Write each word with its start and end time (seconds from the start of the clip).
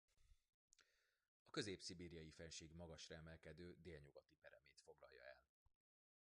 A 1.47 1.49
Közép-szibériai-fennsík 1.49 2.73
magasra 2.73 3.15
emelkedő 3.15 3.75
délnyugati 3.81 4.35
peremét 4.41 4.81
foglalja 4.83 5.23
el. 5.23 5.37